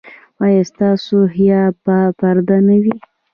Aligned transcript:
ایا 0.43 0.63
ستاسو 0.71 1.17
حیا 1.35 1.61
به 1.83 1.97
پرده 2.19 2.57
نه 2.67 2.77
وي؟ 2.83 2.95